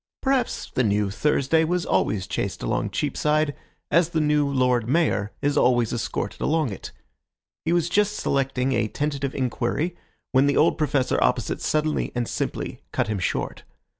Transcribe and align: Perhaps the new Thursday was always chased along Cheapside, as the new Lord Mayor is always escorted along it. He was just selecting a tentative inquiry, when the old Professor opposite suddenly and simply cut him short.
Perhaps 0.23 0.71
the 0.73 0.83
new 0.83 1.11
Thursday 1.11 1.63
was 1.63 1.85
always 1.85 2.25
chased 2.25 2.63
along 2.63 2.89
Cheapside, 2.89 3.53
as 3.91 4.09
the 4.09 4.19
new 4.19 4.49
Lord 4.49 4.89
Mayor 4.89 5.31
is 5.43 5.55
always 5.55 5.93
escorted 5.93 6.41
along 6.41 6.71
it. 6.71 6.91
He 7.65 7.71
was 7.71 7.87
just 7.87 8.15
selecting 8.17 8.71
a 8.71 8.87
tentative 8.87 9.35
inquiry, 9.35 9.95
when 10.31 10.47
the 10.47 10.57
old 10.57 10.79
Professor 10.79 11.23
opposite 11.23 11.61
suddenly 11.61 12.11
and 12.15 12.27
simply 12.27 12.81
cut 12.91 13.09
him 13.09 13.19
short. 13.19 13.61